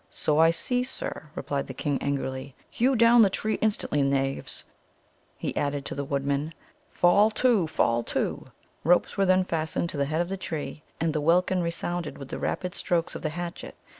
[0.09, 2.55] "So I see, Sir," replied the king angrily.
[2.71, 4.63] "Hew down the tree instantly, knaves,"
[5.37, 6.55] he added to the woodmen.
[6.89, 8.47] "Fall to fall to."
[8.83, 12.29] Ropes were then fastened to the head of the tree, and the welkin resounded with
[12.29, 13.77] the rapid strokes of the hatchets.